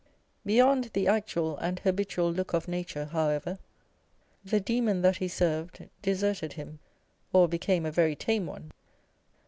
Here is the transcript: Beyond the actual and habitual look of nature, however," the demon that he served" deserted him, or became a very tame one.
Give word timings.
Beyond 0.47 0.85
the 0.93 1.07
actual 1.07 1.57
and 1.57 1.77
habitual 1.77 2.33
look 2.33 2.53
of 2.55 2.67
nature, 2.67 3.05
however," 3.05 3.59
the 4.43 4.59
demon 4.59 5.03
that 5.03 5.17
he 5.17 5.27
served" 5.27 5.87
deserted 6.01 6.53
him, 6.53 6.79
or 7.33 7.47
became 7.47 7.85
a 7.85 7.91
very 7.91 8.15
tame 8.15 8.47
one. 8.47 8.71